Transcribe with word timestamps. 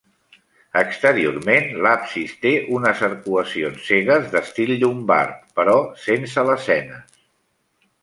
Exteriorment, 0.79 1.67
l'absis 1.87 2.33
té 2.47 2.55
unes 2.79 3.05
arcuacions 3.09 3.87
cegues 3.91 4.27
d'estil 4.35 4.77
llombard, 4.85 5.41
però 5.61 5.81
sense 6.11 6.51
lesenes. 6.53 7.25